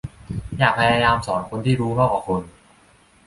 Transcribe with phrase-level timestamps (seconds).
[0.57, 2.41] อย่าพยายามสอนคนที่รู้มากกว่าคุณ